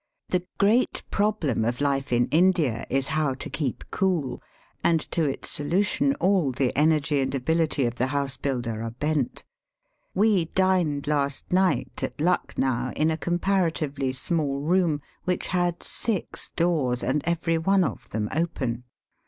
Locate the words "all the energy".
6.15-7.19